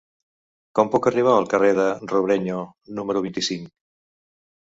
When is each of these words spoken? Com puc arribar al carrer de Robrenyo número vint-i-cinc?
Com 0.77 0.87
puc 0.93 1.07
arribar 1.09 1.33
al 1.41 1.45
carrer 1.51 1.69
de 1.79 1.85
Robrenyo 2.13 2.63
número 3.01 3.23
vint-i-cinc? 3.29 3.71